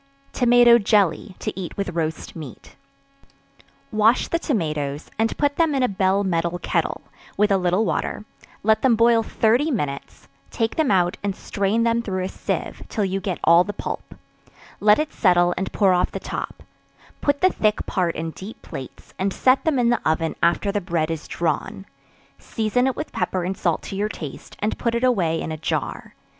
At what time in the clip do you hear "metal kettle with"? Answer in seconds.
6.23-7.51